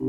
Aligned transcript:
De 0.00 0.06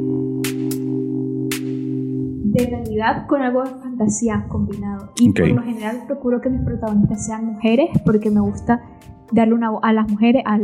realidad 2.67 3.25
con 3.25 3.41
algo 3.41 3.63
de 3.63 3.71
fantasía 3.71 4.45
combinado. 4.47 5.13
Y 5.19 5.31
por 5.33 5.47
lo 5.47 5.63
general 5.63 6.03
procuro 6.05 6.41
que 6.41 6.49
mis 6.51 6.61
protagonistas 6.61 7.25
sean 7.25 7.47
mujeres 7.47 7.89
porque 8.05 8.29
me 8.29 8.39
gusta 8.39 8.83
darle 9.31 9.55
una 9.55 9.71
voz 9.71 9.79
a 9.81 9.91
las 9.91 10.07
mujeres, 10.07 10.43
a, 10.45 10.59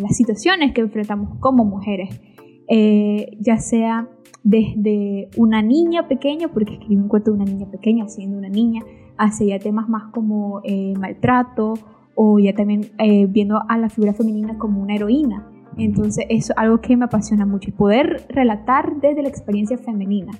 las 0.00 0.16
situaciones 0.16 0.72
que 0.72 0.82
enfrentamos 0.82 1.36
como 1.40 1.64
mujeres. 1.64 2.20
Eh, 2.68 3.36
ya 3.40 3.56
sea 3.58 4.08
desde 4.44 5.30
una 5.36 5.62
niña 5.62 6.06
pequeña, 6.06 6.46
porque 6.52 6.74
escribí 6.74 6.94
un 6.94 7.08
cuento 7.08 7.32
de 7.32 7.38
una 7.38 7.46
niña 7.50 7.66
pequeña, 7.72 8.06
siendo 8.06 8.38
una 8.38 8.50
niña, 8.50 8.82
hacia 9.18 9.58
ya 9.58 9.58
temas 9.58 9.88
más 9.88 10.12
como 10.12 10.60
eh, 10.62 10.94
maltrato 10.96 11.74
o 12.14 12.38
ya 12.38 12.54
también 12.54 12.92
eh, 12.98 13.26
viendo 13.26 13.60
a 13.68 13.76
la 13.78 13.88
figura 13.88 14.14
femenina 14.14 14.58
como 14.58 14.80
una 14.80 14.94
heroína. 14.94 15.49
Entonces 15.76 16.26
eso 16.28 16.52
es 16.52 16.58
algo 16.58 16.80
que 16.80 16.96
me 16.96 17.04
apasiona 17.04 17.46
mucho 17.46 17.70
y 17.70 17.72
poder 17.72 18.26
relatar 18.28 18.96
desde 18.96 19.22
la 19.22 19.28
experiencia 19.28 19.78
femenina. 19.78 20.32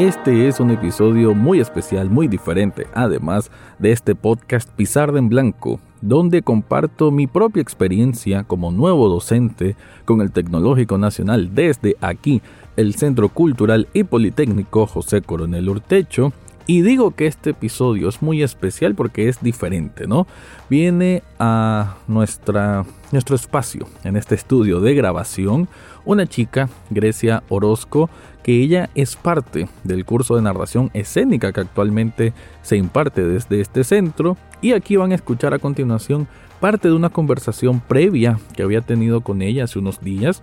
Este 0.00 0.48
es 0.48 0.60
un 0.60 0.70
episodio 0.70 1.34
muy 1.34 1.60
especial, 1.60 2.08
muy 2.08 2.26
diferente, 2.26 2.86
además 2.94 3.50
de 3.78 3.92
este 3.92 4.14
podcast 4.14 4.70
Pizarra 4.70 5.18
en 5.18 5.28
Blanco, 5.28 5.78
donde 6.00 6.42
comparto 6.42 7.10
mi 7.10 7.26
propia 7.26 7.62
experiencia 7.62 8.44
como 8.44 8.70
nuevo 8.70 9.08
docente 9.08 9.76
con 10.04 10.20
el 10.20 10.32
Tecnológico 10.32 10.98
Nacional 10.98 11.54
desde 11.54 11.96
aquí, 12.00 12.42
el 12.76 12.94
Centro 12.94 13.28
Cultural 13.28 13.88
y 13.92 14.04
Politécnico 14.04 14.86
José 14.86 15.22
Coronel 15.22 15.68
Urtecho, 15.68 16.32
y 16.66 16.82
digo 16.82 17.10
que 17.12 17.26
este 17.26 17.50
episodio 17.50 18.08
es 18.08 18.22
muy 18.22 18.42
especial 18.44 18.94
porque 18.94 19.28
es 19.28 19.40
diferente, 19.42 20.06
¿no? 20.06 20.28
Viene 20.68 21.24
a 21.38 21.96
nuestra, 22.06 22.84
nuestro 23.10 23.34
espacio 23.34 23.88
en 24.04 24.16
este 24.16 24.36
estudio 24.36 24.80
de 24.80 24.94
grabación 24.94 25.68
una 26.04 26.26
chica, 26.26 26.68
Grecia 26.90 27.42
Orozco, 27.48 28.08
que 28.42 28.62
ella 28.62 28.90
es 28.94 29.16
parte 29.16 29.68
del 29.84 30.04
curso 30.04 30.36
de 30.36 30.42
narración 30.42 30.90
escénica 30.94 31.52
que 31.52 31.60
actualmente 31.60 32.32
se 32.62 32.76
imparte 32.76 33.24
desde 33.26 33.60
este 33.60 33.84
centro 33.84 34.36
y 34.60 34.72
aquí 34.72 34.96
van 34.96 35.12
a 35.12 35.16
escuchar 35.16 35.54
a 35.54 35.58
continuación 35.58 36.26
parte 36.60 36.88
de 36.88 36.94
una 36.94 37.08
conversación 37.10 37.80
previa 37.80 38.38
que 38.54 38.62
había 38.62 38.82
tenido 38.82 39.22
con 39.22 39.42
ella 39.42 39.64
hace 39.64 39.78
unos 39.78 40.00
días 40.00 40.42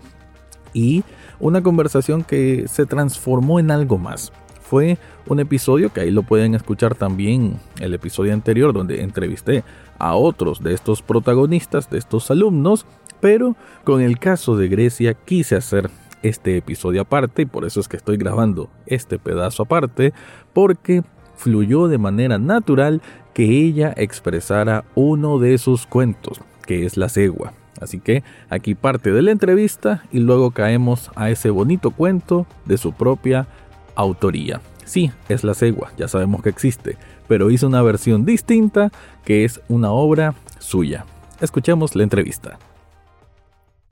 y 0.74 1.04
una 1.40 1.62
conversación 1.62 2.24
que 2.24 2.68
se 2.68 2.86
transformó 2.86 3.60
en 3.60 3.72
algo 3.72 3.98
más. 3.98 4.32
Fue 4.62 4.98
un 5.28 5.40
episodio 5.40 5.94
que 5.94 6.02
ahí 6.02 6.12
lo 6.12 6.24
pueden 6.24 6.54
escuchar 6.54 6.94
también 6.96 7.58
el 7.80 7.94
episodio 7.94 8.34
anterior 8.34 8.74
donde 8.74 9.02
entrevisté 9.02 9.64
a 9.98 10.16
otros 10.16 10.62
de 10.62 10.74
estos 10.74 11.02
protagonistas, 11.02 11.90
de 11.90 11.98
estos 11.98 12.30
alumnos, 12.32 12.86
pero 13.22 13.56
con 13.84 14.02
el 14.02 14.20
caso 14.20 14.58
de 14.58 14.68
Grecia 14.68 15.14
quise 15.14 15.56
hacer 15.56 15.90
este 16.24 16.58
episodio 16.58 17.02
aparte 17.02 17.44
y 17.44 17.46
por 17.46 17.66
eso 17.66 17.80
es 17.80 17.88
que 17.88 17.98
estoy 17.98 18.18
grabando 18.18 18.70
este 18.86 19.20
pedazo 19.20 19.64
aparte 19.64 20.14
porque 20.54 21.04
fluyó 21.36 21.88
de 21.88 21.98
manera 21.98 22.38
natural 22.38 23.02
que 23.34 23.44
ella 23.44 23.94
expresara 23.96 24.84
uno 24.96 25.38
de 25.40 25.58
sus 25.58 25.86
cuentos, 25.86 26.42
que 26.66 26.86
es 26.86 26.98
la 26.98 27.10
cegua. 27.10 27.54
Así 27.80 28.00
que 28.00 28.24
aquí 28.50 28.74
parte 28.74 29.12
de 29.12 29.22
la 29.22 29.32
entrevista 29.32 30.04
y 30.12 30.20
luego 30.20 30.52
caemos 30.52 31.12
a 31.16 31.30
ese 31.30 31.52
bonito 31.52 31.92
cuento 31.92 32.48
de 32.66 32.78
su 32.78 32.94
propia 32.94 33.48
autoría. 33.96 34.62
Sí, 34.86 35.12
es 35.30 35.44
la 35.44 35.54
cegua, 35.54 35.92
ya 35.98 36.08
sabemos 36.08 36.42
que 36.42 36.50
existe, 36.50 36.98
pero 37.28 37.52
hizo 37.52 37.68
una 37.68 37.82
versión 37.82 38.26
distinta 38.26 38.90
que 39.24 39.46
es 39.46 39.62
una 39.68 39.92
obra 39.92 40.34
suya. 40.60 41.06
Escuchemos 41.40 41.96
la 41.96 42.04
entrevista. 42.04 42.58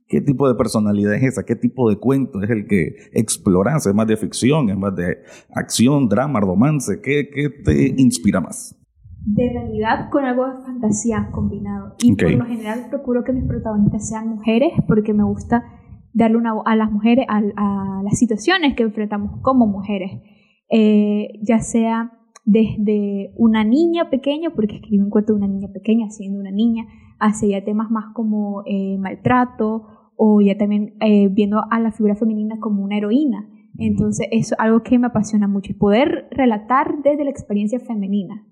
¿Qué 0.08 0.20
tipo 0.20 0.46
de 0.46 0.54
personalidad 0.54 1.14
es 1.14 1.24
esa? 1.24 1.44
¿Qué 1.44 1.56
tipo 1.56 1.90
de 1.90 1.96
cuento 1.96 2.40
es 2.40 2.50
el 2.50 2.68
que 2.68 2.94
exploras? 3.12 3.86
¿Es 3.86 3.94
más 3.94 4.06
de 4.06 4.16
ficción? 4.16 4.70
¿Es 4.70 4.78
más 4.78 4.94
de 4.94 5.18
acción, 5.52 6.08
drama, 6.08 6.38
romance? 6.38 7.00
¿Qué, 7.02 7.28
qué 7.28 7.50
te 7.50 8.00
inspira 8.00 8.40
más? 8.40 8.78
De 9.24 9.50
realidad 9.52 10.08
con 10.10 10.24
algo 10.24 10.46
de 10.46 10.62
fantasía 10.62 11.30
combinado. 11.32 11.96
Y 11.98 12.14
por 12.14 12.30
lo 12.30 12.44
general 12.44 12.86
procuro 12.88 13.24
que 13.24 13.32
mis 13.32 13.44
protagonistas 13.44 14.08
sean 14.08 14.28
mujeres 14.28 14.72
porque 14.86 15.12
me 15.12 15.24
gusta 15.24 15.64
darle 16.12 16.36
una 16.36 16.54
voz 16.54 16.62
a 16.66 16.76
las 16.76 16.92
mujeres, 16.92 17.26
a, 17.28 18.00
las 18.04 18.16
situaciones 18.16 18.76
que 18.76 18.84
enfrentamos 18.84 19.40
como 19.42 19.66
mujeres. 19.66 20.22
Eh, 20.70 21.32
ya 21.42 21.58
sea 21.58 22.12
desde 22.44 23.32
una 23.36 23.64
niña 23.64 24.08
pequeña, 24.08 24.50
porque 24.50 24.76
escribí 24.76 25.02
un 25.02 25.10
cuento 25.10 25.32
de 25.32 25.38
una 25.38 25.48
niña 25.48 25.68
pequeña, 25.74 26.10
siendo 26.10 26.38
una 26.38 26.52
niña, 26.52 26.86
hacia 27.18 27.58
ya 27.58 27.64
temas 27.64 27.90
más 27.90 28.14
como 28.14 28.62
eh, 28.66 28.96
maltrato 28.98 29.95
o 30.16 30.40
ya 30.40 30.56
también 30.56 30.96
eh, 31.00 31.28
viendo 31.28 31.60
a 31.70 31.80
la 31.80 31.92
figura 31.92 32.14
femenina 32.14 32.56
como 32.58 32.82
una 32.82 32.96
heroína. 32.96 33.48
Entonces, 33.78 34.26
eso 34.30 34.54
es 34.54 34.60
algo 34.60 34.82
que 34.82 34.98
me 34.98 35.08
apasiona 35.08 35.48
mucho, 35.48 35.76
poder 35.78 36.28
relatar 36.30 37.02
desde 37.02 37.24
la 37.24 37.30
experiencia 37.30 37.78
femenina. 37.78 38.46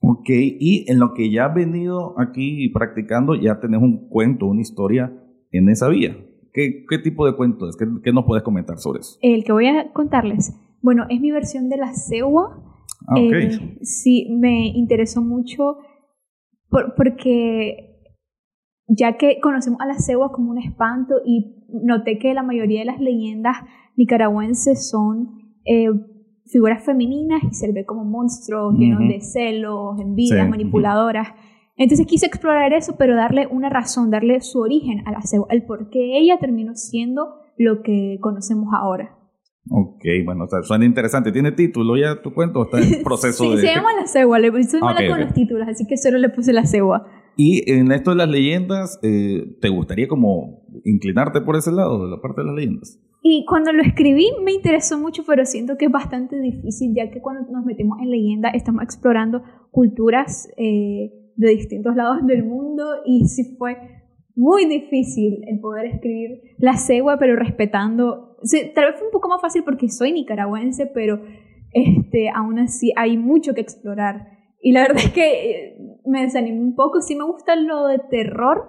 Ok, 0.00 0.28
y 0.28 0.84
en 0.90 0.98
lo 0.98 1.14
que 1.14 1.30
ya 1.30 1.46
has 1.46 1.54
venido 1.54 2.18
aquí 2.20 2.68
practicando, 2.68 3.34
ya 3.34 3.60
tenés 3.60 3.80
un 3.80 4.08
cuento, 4.08 4.46
una 4.46 4.60
historia 4.60 5.12
en 5.50 5.68
esa 5.70 5.88
vía. 5.88 6.16
¿Qué, 6.52 6.84
qué 6.88 6.98
tipo 6.98 7.26
de 7.26 7.34
cuento 7.34 7.68
es? 7.68 7.76
¿Qué, 7.76 7.86
¿Qué, 8.02 8.12
nos 8.12 8.24
puedes 8.24 8.44
comentar 8.44 8.78
sobre 8.78 9.00
eso? 9.00 9.18
El 9.22 9.44
que 9.44 9.52
voy 9.52 9.66
a 9.66 9.92
contarles, 9.92 10.54
bueno, 10.82 11.04
es 11.08 11.20
mi 11.20 11.30
versión 11.30 11.68
de 11.68 11.78
la 11.78 11.94
cegua. 11.94 12.62
Ah, 13.06 13.14
okay. 13.14 13.46
Eh, 13.46 13.78
sí, 13.82 14.28
me 14.30 14.68
interesó 14.68 15.22
mucho 15.22 15.78
porque 16.68 17.87
ya 18.88 19.16
que 19.16 19.38
conocemos 19.40 19.80
a 19.80 19.86
la 19.86 19.98
cegua 19.98 20.32
como 20.32 20.50
un 20.50 20.58
espanto 20.58 21.16
y 21.24 21.54
noté 21.68 22.18
que 22.18 22.34
la 22.34 22.42
mayoría 22.42 22.80
de 22.80 22.86
las 22.86 23.00
leyendas 23.00 23.58
nicaragüenses 23.96 24.88
son 24.88 25.54
eh, 25.64 25.90
figuras 26.46 26.82
femeninas 26.84 27.42
y 27.44 27.54
se 27.54 27.70
ve 27.72 27.84
como 27.84 28.04
monstruos 28.04 28.74
llenos 28.78 29.00
de 29.00 29.20
celos, 29.20 30.00
envidias, 30.00 30.48
manipuladoras. 30.48 31.28
Entonces 31.76 32.06
quise 32.06 32.26
explorar 32.26 32.72
eso, 32.72 32.96
pero 32.98 33.14
darle 33.14 33.46
una 33.46 33.68
razón, 33.68 34.10
darle 34.10 34.40
su 34.40 34.60
origen 34.60 35.06
a 35.06 35.12
la 35.12 35.22
cegua, 35.22 35.46
el 35.50 35.64
por 35.64 35.90
qué 35.90 36.18
ella 36.18 36.38
terminó 36.38 36.74
siendo 36.74 37.34
lo 37.56 37.82
que 37.82 38.18
conocemos 38.20 38.68
ahora. 38.72 39.14
Ok, 39.70 40.04
bueno, 40.24 40.46
suena 40.62 40.86
interesante. 40.86 41.30
¿Tiene 41.30 41.52
título 41.52 41.96
ya 41.96 42.22
tu 42.22 42.32
cuento? 42.32 42.62
¿Está 42.62 42.80
en 42.80 43.02
proceso 43.04 43.44
sí, 43.44 43.56
de...? 43.56 43.60
se 43.60 43.74
llama 43.74 43.92
La 43.94 44.06
Cegua. 44.06 44.38
Le 44.38 44.50
puse 44.50 44.80
mala 44.80 45.06
con 45.06 45.20
los 45.20 45.34
títulos, 45.34 45.68
así 45.68 45.86
que 45.86 45.98
solo 45.98 46.18
le 46.18 46.30
puse 46.30 46.52
La 46.52 46.64
Cegua. 46.64 47.06
Y 47.40 47.70
en 47.70 47.92
esto 47.92 48.10
de 48.10 48.16
las 48.16 48.28
leyendas, 48.28 48.98
eh, 49.04 49.44
¿te 49.60 49.68
gustaría 49.68 50.08
como 50.08 50.66
inclinarte 50.84 51.40
por 51.40 51.54
ese 51.54 51.70
lado, 51.70 52.04
de 52.04 52.10
la 52.10 52.20
parte 52.20 52.40
de 52.40 52.48
las 52.48 52.56
leyendas? 52.56 53.00
Y 53.22 53.44
cuando 53.44 53.72
lo 53.72 53.80
escribí 53.80 54.26
me 54.44 54.52
interesó 54.52 54.98
mucho, 54.98 55.22
pero 55.24 55.46
siento 55.46 55.76
que 55.76 55.84
es 55.84 55.92
bastante 55.92 56.36
difícil, 56.40 56.94
ya 56.96 57.12
que 57.12 57.20
cuando 57.20 57.48
nos 57.52 57.64
metemos 57.64 58.00
en 58.00 58.10
leyenda 58.10 58.48
estamos 58.48 58.82
explorando 58.82 59.44
culturas 59.70 60.48
eh, 60.56 61.12
de 61.36 61.48
distintos 61.50 61.94
lados 61.94 62.26
del 62.26 62.42
mundo 62.42 62.84
y 63.06 63.28
sí 63.28 63.54
fue 63.56 63.76
muy 64.34 64.66
difícil 64.66 65.44
el 65.46 65.60
poder 65.60 65.86
escribir 65.86 66.40
la 66.58 66.76
cegua, 66.76 67.20
pero 67.20 67.36
respetando, 67.36 68.36
tal 68.74 68.86
vez 68.86 68.96
fue 68.98 69.06
un 69.06 69.12
poco 69.12 69.28
más 69.28 69.40
fácil 69.40 69.62
porque 69.62 69.88
soy 69.88 70.10
nicaragüense, 70.10 70.86
pero 70.92 71.22
este, 71.72 72.30
aún 72.34 72.58
así 72.58 72.92
hay 72.96 73.16
mucho 73.16 73.54
que 73.54 73.60
explorar. 73.60 74.26
Y 74.60 74.72
la 74.72 74.80
verdad 74.82 75.04
es 75.04 75.12
que 75.12 75.50
eh, 75.50 75.87
me 76.08 76.22
desanimé 76.22 76.60
un 76.60 76.74
poco. 76.74 77.00
Sí 77.00 77.14
me 77.14 77.24
gusta 77.24 77.56
lo 77.56 77.86
de 77.86 77.98
terror. 78.10 78.68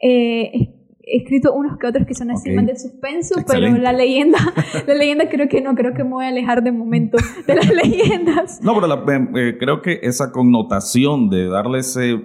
Eh, 0.00 0.72
he 1.04 1.18
escrito 1.18 1.52
unos 1.52 1.78
que 1.78 1.86
otros 1.86 2.06
que 2.06 2.14
son 2.14 2.30
así 2.30 2.50
más 2.52 2.66
de 2.66 2.76
suspenso, 2.76 3.34
pero 3.46 3.68
la 3.76 3.92
leyenda, 3.92 4.38
la 4.86 4.94
leyenda 4.94 5.28
creo 5.28 5.48
que 5.48 5.60
no, 5.60 5.74
creo 5.74 5.94
que 5.94 6.04
me 6.04 6.10
voy 6.10 6.24
a 6.24 6.28
alejar 6.28 6.62
de 6.62 6.72
momento 6.72 7.18
de 7.46 7.54
las 7.54 7.70
leyendas. 7.70 8.60
No, 8.62 8.74
pero 8.74 8.94
eh, 8.94 9.28
eh, 9.36 9.56
creo 9.58 9.82
que 9.82 10.00
esa 10.02 10.32
connotación 10.32 11.28
de 11.28 11.48
darle 11.48 11.80
ese, 11.80 12.20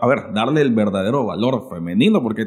a 0.00 0.06
ver, 0.08 0.32
darle 0.34 0.60
el 0.60 0.74
verdadero 0.74 1.24
valor 1.24 1.68
femenino, 1.70 2.22
porque 2.22 2.46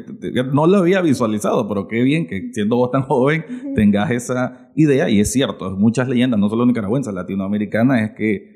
no 0.52 0.66
lo 0.66 0.78
había 0.78 1.00
visualizado, 1.00 1.66
pero 1.68 1.88
qué 1.88 2.02
bien 2.02 2.26
que 2.26 2.50
siendo 2.52 2.76
vos 2.76 2.90
tan 2.90 3.02
joven 3.02 3.44
tengas 3.74 4.10
esa 4.10 4.70
idea, 4.76 5.08
y 5.08 5.20
es 5.20 5.32
cierto, 5.32 5.70
muchas 5.76 6.08
leyendas, 6.08 6.38
no 6.38 6.48
solo 6.50 6.66
nicaragüenses, 6.66 7.14
latinoamericanas, 7.14 8.02
es 8.02 8.10
que 8.16 8.51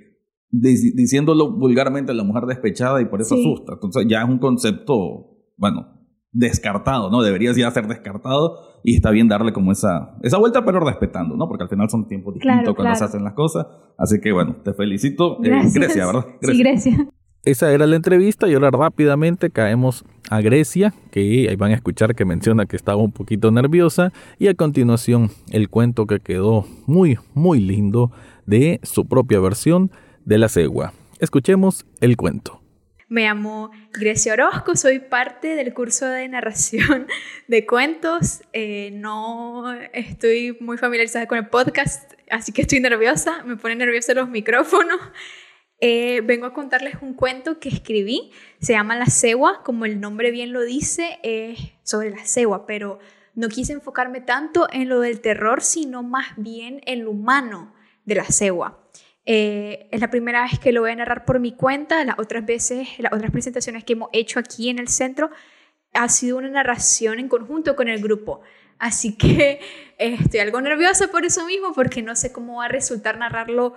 diciéndolo 0.50 1.52
vulgarmente 1.52 2.14
la 2.14 2.24
mujer 2.24 2.44
despechada 2.44 3.00
y 3.00 3.06
por 3.06 3.20
eso 3.20 3.34
asusta. 3.34 3.74
Entonces 3.74 4.06
ya 4.08 4.22
es 4.22 4.28
un 4.28 4.38
concepto, 4.38 5.36
bueno, 5.56 5.96
descartado, 6.32 7.10
¿no? 7.10 7.22
Debería 7.22 7.52
ya 7.52 7.70
ser 7.70 7.86
descartado 7.86 8.58
y 8.84 8.94
está 8.94 9.10
bien 9.10 9.26
darle 9.26 9.52
como 9.52 9.72
esa, 9.72 10.16
esa 10.22 10.38
vuelta, 10.38 10.64
pero 10.64 10.80
respetando, 10.80 11.36
¿no? 11.36 11.48
Porque 11.48 11.64
al 11.64 11.70
final 11.70 11.88
son 11.88 12.06
tiempos 12.06 12.34
distintos 12.34 12.74
cuando 12.74 12.94
se 12.94 13.04
hacen 13.04 13.24
las 13.24 13.34
cosas. 13.34 13.66
Así 13.98 14.20
que 14.20 14.32
bueno, 14.32 14.56
te 14.62 14.74
felicito. 14.74 15.42
Eh, 15.42 15.50
Grecia, 15.74 16.06
¿verdad? 16.06 16.26
Sí, 16.42 16.58
Grecia. 16.58 17.08
esa 17.44 17.72
era 17.72 17.86
la 17.86 17.96
entrevista 17.96 18.48
y 18.48 18.54
ahora 18.54 18.70
rápidamente 18.70 19.50
caemos 19.50 20.04
a 20.30 20.40
Grecia, 20.40 20.92
que 21.10 21.48
ahí 21.48 21.56
van 21.56 21.70
a 21.72 21.74
escuchar 21.74 22.14
que 22.14 22.24
menciona 22.24 22.66
que 22.66 22.76
estaba 22.76 22.98
un 23.02 23.12
poquito 23.12 23.50
nerviosa 23.50 24.12
y 24.38 24.48
a 24.48 24.54
continuación 24.54 25.30
el 25.50 25.70
cuento 25.70 26.06
que 26.06 26.20
quedó 26.20 26.66
muy, 26.86 27.18
muy 27.34 27.60
lindo 27.60 28.10
de 28.44 28.80
su 28.82 29.06
propia 29.06 29.40
versión 29.40 29.90
de 30.26 30.38
la 30.38 30.50
cegua. 30.50 30.92
Escuchemos 31.18 31.86
el 32.00 32.16
cuento. 32.18 32.60
Me 33.08 33.22
llamo 33.22 33.70
Grecia 33.92 34.32
Orozco, 34.32 34.74
soy 34.74 34.98
parte 34.98 35.54
del 35.54 35.72
curso 35.72 36.06
de 36.06 36.28
narración 36.28 37.06
de 37.48 37.64
cuentos. 37.64 38.42
Eh, 38.52 38.90
no 38.92 39.72
estoy 39.92 40.56
muy 40.60 40.76
familiarizada 40.76 41.26
con 41.26 41.38
el 41.38 41.48
podcast, 41.48 42.12
así 42.28 42.52
que 42.52 42.62
estoy 42.62 42.80
nerviosa, 42.80 43.44
me 43.44 43.56
ponen 43.56 43.78
nerviosa 43.78 44.12
los 44.12 44.28
micrófonos. 44.28 44.98
Eh, 45.78 46.20
vengo 46.24 46.46
a 46.46 46.52
contarles 46.52 46.96
un 47.00 47.14
cuento 47.14 47.60
que 47.60 47.68
escribí, 47.68 48.32
se 48.60 48.72
llama 48.72 48.96
La 48.96 49.06
cegua, 49.06 49.62
como 49.62 49.84
el 49.84 50.00
nombre 50.00 50.32
bien 50.32 50.52
lo 50.52 50.62
dice, 50.62 51.20
es 51.22 51.58
sobre 51.84 52.10
la 52.10 52.24
cegua, 52.24 52.66
pero 52.66 52.98
no 53.34 53.48
quise 53.48 53.74
enfocarme 53.74 54.20
tanto 54.20 54.66
en 54.72 54.88
lo 54.88 55.00
del 55.00 55.20
terror, 55.20 55.62
sino 55.62 56.02
más 56.02 56.28
bien 56.36 56.80
en 56.86 57.04
lo 57.04 57.12
humano 57.12 57.74
de 58.04 58.14
la 58.16 58.24
cegua. 58.24 58.82
Eh, 59.28 59.88
es 59.90 60.00
la 60.00 60.08
primera 60.08 60.42
vez 60.42 60.60
que 60.60 60.70
lo 60.70 60.82
voy 60.82 60.92
a 60.92 60.96
narrar 60.96 61.24
por 61.24 61.40
mi 61.40 61.52
cuenta. 61.52 62.04
Las 62.04 62.18
otras 62.18 62.46
veces, 62.46 62.88
las 62.98 63.12
otras 63.12 63.32
presentaciones 63.32 63.84
que 63.84 63.94
hemos 63.94 64.08
hecho 64.12 64.38
aquí 64.38 64.70
en 64.70 64.78
el 64.78 64.88
centro, 64.88 65.30
ha 65.92 66.08
sido 66.08 66.38
una 66.38 66.48
narración 66.48 67.18
en 67.18 67.28
conjunto 67.28 67.74
con 67.74 67.88
el 67.88 68.00
grupo. 68.00 68.40
Así 68.78 69.16
que 69.16 69.60
eh, 69.98 70.16
estoy 70.20 70.40
algo 70.40 70.60
nerviosa 70.60 71.08
por 71.08 71.24
eso 71.24 71.44
mismo, 71.44 71.72
porque 71.72 72.02
no 72.02 72.14
sé 72.14 72.32
cómo 72.32 72.58
va 72.58 72.66
a 72.66 72.68
resultar 72.68 73.18
narrarlo 73.18 73.74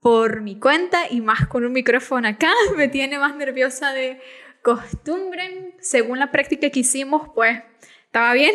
por 0.00 0.42
mi 0.42 0.58
cuenta 0.58 1.10
y 1.10 1.20
más 1.20 1.46
con 1.46 1.64
un 1.64 1.72
micrófono 1.72 2.26
acá. 2.28 2.50
Me 2.76 2.88
tiene 2.88 3.18
más 3.18 3.36
nerviosa 3.36 3.92
de 3.92 4.20
costumbre. 4.62 5.74
Según 5.80 6.18
la 6.18 6.32
práctica 6.32 6.70
que 6.70 6.80
hicimos, 6.80 7.30
pues 7.34 7.62
estaba 8.04 8.32
bien. 8.32 8.54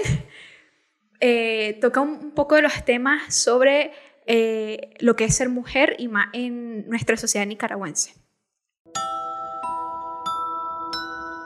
Eh, 1.21 1.77
toca 1.79 2.01
un 2.01 2.31
poco 2.31 2.55
de 2.55 2.63
los 2.63 2.83
temas 2.83 3.33
sobre 3.33 3.93
eh, 4.25 4.93
lo 4.99 5.15
que 5.15 5.25
es 5.25 5.35
ser 5.35 5.49
mujer 5.49 5.95
y 5.99 6.07
más 6.07 6.27
en 6.33 6.87
nuestra 6.89 7.17
sociedad 7.17 7.45
nicaragüense. 7.45 8.13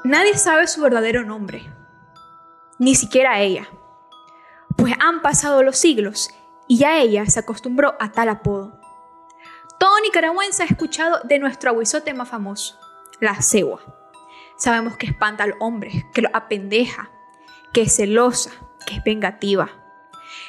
Nadie 0.04 0.38
sabe 0.38 0.68
su 0.68 0.82
verdadero 0.82 1.24
nombre, 1.24 1.64
ni 2.80 2.96
siquiera 2.96 3.42
ella, 3.42 3.68
pues 4.78 4.94
han 5.02 5.22
pasado 5.22 5.64
los 5.64 5.78
siglos 5.78 6.30
y 6.68 6.78
ya 6.78 7.00
ella 7.00 7.26
se 7.26 7.40
acostumbró 7.40 7.96
a 8.00 8.12
tal 8.12 8.30
apodo. 8.30 8.80
Todo 9.80 10.00
nicaragüense 10.02 10.64
ha 10.64 10.68
escuchado 10.68 11.20
de 11.24 11.40
nuestro 11.40 11.72
abuizote 11.72 12.14
más 12.14 12.30
famoso, 12.30 12.80
la 13.20 13.42
cegua. 13.42 13.82
Sabemos 14.58 14.98
que 14.98 15.08
espanta 15.08 15.44
al 15.44 15.56
hombre, 15.60 16.06
que 16.14 16.22
lo 16.22 16.30
apendeja, 16.34 17.12
que 17.74 17.82
es 17.82 17.96
celosa, 17.96 18.52
que 18.86 18.96
es 18.96 19.04
vengativa, 19.04 19.70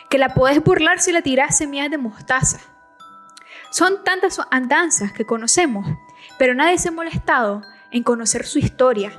que 0.09 0.19
la 0.19 0.35
podés 0.35 0.63
burlar 0.63 1.01
si 1.01 1.13
la 1.13 1.23
tirás 1.23 1.57
semillas 1.57 1.91
de 1.91 1.99
mostaza. 1.99 2.61
Son 3.71 4.03
tantas 4.05 4.41
andanzas 4.51 5.13
que 5.13 5.27
conocemos, 5.27 5.87
pero 6.39 6.55
nadie 6.55 6.79
se 6.79 6.89
ha 6.89 6.93
molestado 6.93 7.63
en 7.91 8.03
conocer 8.03 8.47
su 8.47 8.59
historia, 8.59 9.13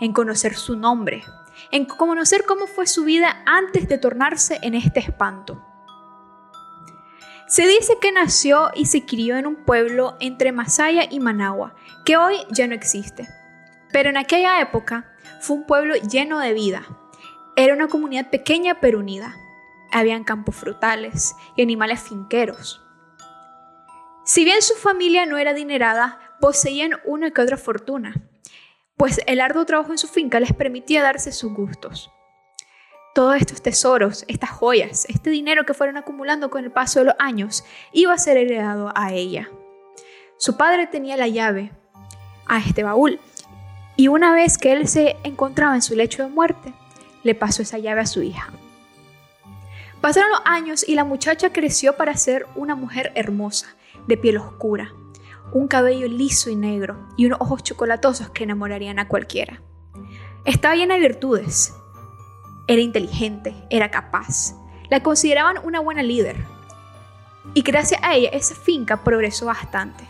en 0.00 0.12
conocer 0.12 0.54
su 0.54 0.76
nombre, 0.76 1.24
en 1.70 1.84
conocer 1.84 2.44
cómo 2.46 2.66
fue 2.66 2.86
su 2.86 3.04
vida 3.04 3.42
antes 3.44 3.88
de 3.88 3.98
tornarse 3.98 4.58
en 4.62 4.74
este 4.74 5.00
espanto. 5.00 5.62
Se 7.46 7.66
dice 7.66 7.98
que 8.00 8.12
nació 8.12 8.70
y 8.74 8.86
se 8.86 9.04
crió 9.04 9.36
en 9.36 9.46
un 9.46 9.56
pueblo 9.56 10.16
entre 10.20 10.52
Masaya 10.52 11.06
y 11.10 11.20
Managua, 11.20 11.74
que 12.06 12.16
hoy 12.16 12.36
ya 12.50 12.66
no 12.66 12.74
existe. 12.74 13.28
Pero 13.92 14.08
en 14.08 14.16
aquella 14.16 14.58
época 14.62 15.12
fue 15.42 15.56
un 15.56 15.66
pueblo 15.66 15.94
lleno 15.96 16.38
de 16.38 16.54
vida. 16.54 16.86
Era 17.54 17.74
una 17.74 17.88
comunidad 17.88 18.30
pequeña 18.30 18.80
pero 18.80 19.00
unida 19.00 19.36
habían 19.92 20.24
campos 20.24 20.56
frutales 20.56 21.34
y 21.56 21.62
animales 21.62 22.00
finqueros. 22.00 22.82
Si 24.24 24.44
bien 24.44 24.62
su 24.62 24.74
familia 24.74 25.26
no 25.26 25.38
era 25.38 25.50
adinerada, 25.50 26.18
poseían 26.40 26.92
una 27.04 27.30
que 27.30 27.40
otra 27.40 27.56
fortuna, 27.56 28.14
pues 28.96 29.20
el 29.26 29.40
arduo 29.40 29.64
trabajo 29.64 29.92
en 29.92 29.98
su 29.98 30.08
finca 30.08 30.40
les 30.40 30.52
permitía 30.52 31.02
darse 31.02 31.32
sus 31.32 31.52
gustos. 31.52 32.10
Todos 33.14 33.36
estos 33.36 33.62
tesoros, 33.62 34.24
estas 34.28 34.50
joyas, 34.50 35.06
este 35.08 35.30
dinero 35.30 35.66
que 35.66 35.74
fueron 35.74 35.96
acumulando 35.96 36.50
con 36.50 36.64
el 36.64 36.70
paso 36.70 37.00
de 37.00 37.06
los 37.06 37.14
años, 37.18 37.64
iba 37.92 38.12
a 38.12 38.18
ser 38.18 38.36
heredado 38.36 38.92
a 38.94 39.12
ella. 39.12 39.50
Su 40.38 40.56
padre 40.56 40.86
tenía 40.86 41.16
la 41.16 41.28
llave 41.28 41.72
a 42.46 42.58
este 42.58 42.82
baúl 42.82 43.20
y 43.96 44.08
una 44.08 44.32
vez 44.32 44.56
que 44.56 44.72
él 44.72 44.88
se 44.88 45.16
encontraba 45.24 45.74
en 45.74 45.82
su 45.82 45.94
lecho 45.94 46.22
de 46.22 46.30
muerte, 46.30 46.72
le 47.22 47.34
pasó 47.34 47.62
esa 47.62 47.78
llave 47.78 48.00
a 48.00 48.06
su 48.06 48.22
hija. 48.22 48.52
Pasaron 50.02 50.32
los 50.32 50.42
años 50.44 50.84
y 50.86 50.96
la 50.96 51.04
muchacha 51.04 51.52
creció 51.52 51.96
para 51.96 52.16
ser 52.16 52.48
una 52.56 52.74
mujer 52.74 53.12
hermosa, 53.14 53.76
de 54.08 54.16
piel 54.16 54.38
oscura, 54.38 54.92
un 55.52 55.68
cabello 55.68 56.08
liso 56.08 56.50
y 56.50 56.56
negro 56.56 57.08
y 57.16 57.26
unos 57.26 57.40
ojos 57.40 57.62
chocolatosos 57.62 58.28
que 58.30 58.42
enamorarían 58.42 58.98
a 58.98 59.06
cualquiera. 59.06 59.62
Estaba 60.44 60.74
llena 60.74 60.94
de 60.94 61.00
virtudes. 61.02 61.72
Era 62.66 62.82
inteligente, 62.82 63.54
era 63.70 63.92
capaz. 63.92 64.56
La 64.90 65.04
consideraban 65.04 65.58
una 65.62 65.78
buena 65.78 66.02
líder. 66.02 66.36
Y 67.54 67.62
gracias 67.62 68.00
a 68.02 68.16
ella 68.16 68.30
esa 68.32 68.56
finca 68.56 69.04
progresó 69.04 69.46
bastante. 69.46 70.02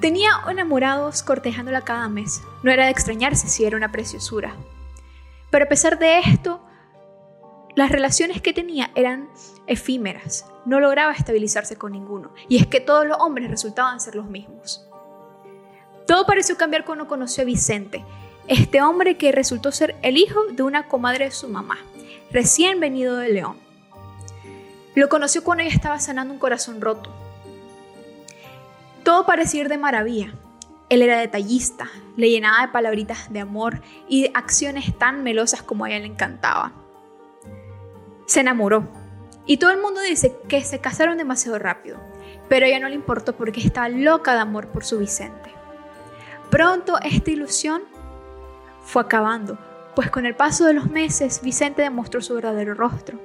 Tenía 0.00 0.30
enamorados 0.50 1.22
cortejándola 1.22 1.82
cada 1.82 2.08
mes. 2.08 2.42
No 2.64 2.72
era 2.72 2.86
de 2.86 2.90
extrañarse 2.90 3.48
si 3.48 3.64
era 3.64 3.76
una 3.76 3.92
preciosura. 3.92 4.56
Pero 5.50 5.66
a 5.66 5.68
pesar 5.68 6.00
de 6.00 6.18
esto, 6.18 6.60
las 7.74 7.90
relaciones 7.90 8.42
que 8.42 8.52
tenía 8.52 8.90
eran 8.94 9.28
efímeras, 9.66 10.44
no 10.66 10.78
lograba 10.78 11.12
estabilizarse 11.12 11.76
con 11.76 11.92
ninguno, 11.92 12.32
y 12.48 12.58
es 12.58 12.66
que 12.66 12.80
todos 12.80 13.06
los 13.06 13.16
hombres 13.18 13.50
resultaban 13.50 14.00
ser 14.00 14.14
los 14.14 14.26
mismos. 14.26 14.86
Todo 16.06 16.26
pareció 16.26 16.58
cambiar 16.58 16.84
cuando 16.84 17.08
conoció 17.08 17.42
a 17.42 17.46
Vicente, 17.46 18.04
este 18.46 18.82
hombre 18.82 19.16
que 19.16 19.32
resultó 19.32 19.72
ser 19.72 19.96
el 20.02 20.18
hijo 20.18 20.44
de 20.52 20.62
una 20.62 20.88
comadre 20.88 21.26
de 21.26 21.30
su 21.30 21.48
mamá, 21.48 21.78
recién 22.30 22.78
venido 22.78 23.16
de 23.16 23.30
León. 23.30 23.56
Lo 24.94 25.08
conoció 25.08 25.42
cuando 25.42 25.64
ella 25.64 25.74
estaba 25.74 25.98
sanando 25.98 26.34
un 26.34 26.40
corazón 26.40 26.82
roto. 26.82 27.10
Todo 29.02 29.24
parecía 29.24 29.62
ir 29.62 29.68
de 29.70 29.78
maravilla. 29.78 30.34
Él 30.90 31.00
era 31.00 31.18
detallista, 31.18 31.88
le 32.16 32.28
llenaba 32.28 32.66
de 32.66 32.72
palabritas 32.72 33.32
de 33.32 33.40
amor 33.40 33.80
y 34.08 34.24
de 34.24 34.30
acciones 34.34 34.96
tan 34.98 35.22
melosas 35.22 35.62
como 35.62 35.86
a 35.86 35.88
ella 35.88 36.00
le 36.00 36.06
encantaba 36.12 36.81
se 38.32 38.40
enamoró. 38.40 38.88
Y 39.44 39.58
todo 39.58 39.70
el 39.70 39.80
mundo 39.80 40.00
dice 40.00 40.34
que 40.48 40.62
se 40.62 40.80
casaron 40.80 41.18
demasiado 41.18 41.58
rápido, 41.58 41.98
pero 42.48 42.64
a 42.64 42.68
ella 42.68 42.80
no 42.80 42.88
le 42.88 42.94
importó 42.94 43.36
porque 43.36 43.60
estaba 43.60 43.90
loca 43.90 44.32
de 44.32 44.40
amor 44.40 44.68
por 44.68 44.84
su 44.84 44.98
Vicente. 44.98 45.52
Pronto 46.50 46.98
esta 47.02 47.30
ilusión 47.30 47.82
fue 48.84 49.02
acabando, 49.02 49.58
pues 49.94 50.10
con 50.10 50.24
el 50.24 50.34
paso 50.34 50.64
de 50.64 50.72
los 50.72 50.88
meses 50.90 51.42
Vicente 51.42 51.82
demostró 51.82 52.22
su 52.22 52.34
verdadero 52.34 52.72
rostro. 52.72 53.20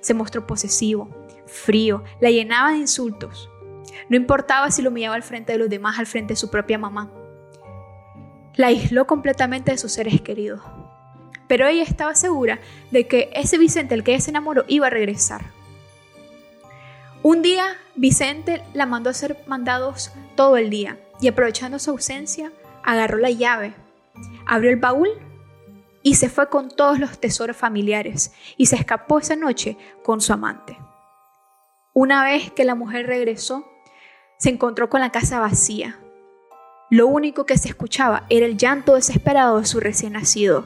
Se 0.00 0.12
mostró 0.12 0.46
posesivo, 0.46 1.08
frío, 1.46 2.04
la 2.20 2.30
llenaba 2.30 2.72
de 2.72 2.78
insultos. 2.78 3.48
No 4.10 4.16
importaba 4.16 4.70
si 4.70 4.82
lo 4.82 4.90
humillaba 4.90 5.14
al 5.14 5.22
frente 5.22 5.52
de 5.52 5.58
los 5.58 5.70
demás, 5.70 5.98
al 5.98 6.06
frente 6.06 6.32
de 6.32 6.36
su 6.36 6.50
propia 6.50 6.76
mamá. 6.76 7.10
La 8.56 8.66
aisló 8.66 9.06
completamente 9.06 9.70
de 9.70 9.78
sus 9.78 9.92
seres 9.92 10.20
queridos 10.20 10.60
pero 11.52 11.66
ella 11.66 11.82
estaba 11.82 12.14
segura 12.14 12.60
de 12.92 13.06
que 13.06 13.28
ese 13.34 13.58
Vicente, 13.58 13.94
el 13.94 14.02
que 14.02 14.12
ella 14.12 14.22
se 14.22 14.30
enamoró, 14.30 14.64
iba 14.68 14.86
a 14.86 14.90
regresar. 14.90 15.42
Un 17.22 17.42
día, 17.42 17.76
Vicente 17.94 18.62
la 18.72 18.86
mandó 18.86 19.10
a 19.10 19.12
hacer 19.12 19.36
mandados 19.46 20.12
todo 20.34 20.56
el 20.56 20.70
día 20.70 20.98
y 21.20 21.28
aprovechando 21.28 21.78
su 21.78 21.90
ausencia, 21.90 22.52
agarró 22.82 23.18
la 23.18 23.30
llave, 23.30 23.74
abrió 24.46 24.70
el 24.70 24.78
baúl 24.78 25.10
y 26.02 26.14
se 26.14 26.30
fue 26.30 26.48
con 26.48 26.70
todos 26.70 26.98
los 26.98 27.18
tesoros 27.18 27.54
familiares 27.54 28.32
y 28.56 28.64
se 28.64 28.76
escapó 28.76 29.18
esa 29.18 29.36
noche 29.36 29.76
con 30.02 30.22
su 30.22 30.32
amante. 30.32 30.78
Una 31.92 32.24
vez 32.24 32.50
que 32.50 32.64
la 32.64 32.74
mujer 32.74 33.06
regresó, 33.06 33.70
se 34.38 34.48
encontró 34.48 34.88
con 34.88 35.02
la 35.02 35.12
casa 35.12 35.38
vacía. 35.38 36.00
Lo 36.88 37.08
único 37.08 37.44
que 37.44 37.58
se 37.58 37.68
escuchaba 37.68 38.24
era 38.30 38.46
el 38.46 38.56
llanto 38.56 38.94
desesperado 38.94 39.60
de 39.60 39.66
su 39.66 39.80
recién 39.80 40.14
nacido 40.14 40.64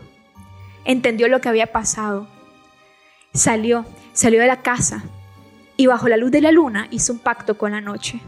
entendió 0.86 1.28
lo 1.28 1.40
que 1.40 1.48
había 1.48 1.72
pasado. 1.72 2.26
Salió, 3.34 3.84
salió 4.12 4.40
de 4.40 4.46
la 4.46 4.62
casa 4.62 5.04
y 5.76 5.86
bajo 5.86 6.08
la 6.08 6.16
luz 6.16 6.30
de 6.30 6.40
la 6.40 6.52
luna 6.52 6.88
hizo 6.90 7.12
un 7.12 7.18
pacto 7.18 7.58
con 7.58 7.72
la 7.72 7.80
noche. 7.80 8.20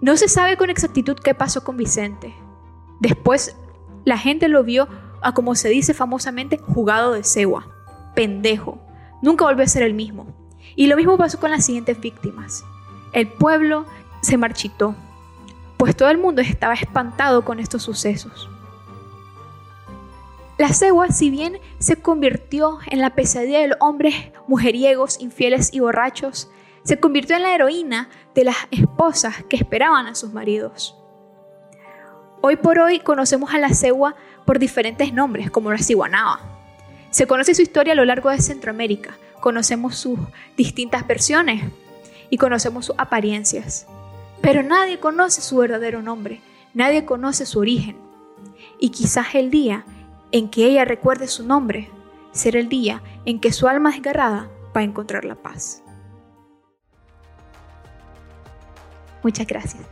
No 0.00 0.16
se 0.16 0.28
sabe 0.28 0.56
con 0.56 0.70
exactitud 0.70 1.16
qué 1.16 1.34
pasó 1.34 1.64
con 1.64 1.76
Vicente. 1.76 2.34
Después 3.00 3.56
la 4.04 4.16
gente 4.16 4.48
lo 4.48 4.64
vio 4.64 4.88
a 5.20 5.32
como 5.32 5.54
se 5.54 5.68
dice 5.68 5.92
famosamente 5.92 6.58
jugado 6.58 7.12
de 7.12 7.24
cegua, 7.24 7.66
pendejo. 8.14 8.80
Nunca 9.20 9.44
volvió 9.44 9.64
a 9.64 9.68
ser 9.68 9.82
el 9.82 9.94
mismo. 9.94 10.34
Y 10.76 10.86
lo 10.86 10.96
mismo 10.96 11.18
pasó 11.18 11.40
con 11.40 11.50
las 11.50 11.64
siguientes 11.64 12.00
víctimas. 12.00 12.64
El 13.12 13.26
pueblo 13.28 13.86
se 14.20 14.36
marchitó. 14.36 14.94
pues 15.76 15.96
todo 15.96 16.10
el 16.10 16.18
mundo 16.18 16.42
estaba 16.42 16.74
espantado 16.74 17.44
con 17.44 17.60
estos 17.60 17.82
sucesos. 17.82 18.48
La 20.58 20.72
cegua, 20.72 21.12
si 21.12 21.30
bien 21.30 21.60
se 21.78 21.96
convirtió 21.96 22.78
en 22.90 23.00
la 23.00 23.14
pesadilla 23.14 23.60
de 23.60 23.68
los 23.68 23.78
hombres 23.80 24.14
mujeriegos, 24.48 25.20
infieles 25.20 25.72
y 25.72 25.78
borrachos, 25.78 26.50
se 26.82 26.98
convirtió 26.98 27.36
en 27.36 27.42
la 27.42 27.54
heroína 27.54 28.08
de 28.34 28.42
las 28.42 28.56
esposas 28.72 29.44
que 29.48 29.54
esperaban 29.54 30.08
a 30.08 30.16
sus 30.16 30.32
maridos. 30.32 30.96
Hoy 32.40 32.56
por 32.56 32.80
hoy 32.80 32.98
conocemos 32.98 33.54
a 33.54 33.58
la 33.58 33.72
cegua 33.72 34.16
por 34.44 34.58
diferentes 34.58 35.12
nombres, 35.12 35.48
como 35.48 35.70
la 35.70 35.78
ciguanaba. 35.78 36.40
Se 37.10 37.28
conoce 37.28 37.54
su 37.54 37.62
historia 37.62 37.92
a 37.92 37.96
lo 37.96 38.04
largo 38.04 38.30
de 38.30 38.40
Centroamérica, 38.40 39.16
conocemos 39.38 39.94
sus 39.94 40.18
distintas 40.56 41.06
versiones 41.06 41.70
y 42.30 42.36
conocemos 42.36 42.86
sus 42.86 42.96
apariencias. 42.98 43.86
Pero 44.40 44.64
nadie 44.64 44.98
conoce 44.98 45.40
su 45.40 45.58
verdadero 45.58 46.02
nombre, 46.02 46.40
nadie 46.74 47.04
conoce 47.04 47.46
su 47.46 47.60
origen. 47.60 47.96
Y 48.80 48.90
quizás 48.90 49.34
el 49.34 49.50
día 49.50 49.84
en 50.32 50.48
que 50.48 50.66
ella 50.66 50.84
recuerde 50.84 51.28
su 51.28 51.46
nombre 51.46 51.90
será 52.32 52.58
el 52.58 52.68
día 52.68 53.02
en 53.24 53.40
que 53.40 53.52
su 53.52 53.68
alma 53.68 53.90
desgarrada 53.90 54.50
va 54.76 54.80
a 54.80 54.84
encontrar 54.84 55.24
la 55.24 55.34
paz. 55.34 55.82
Muchas 59.22 59.46
gracias. 59.46 59.82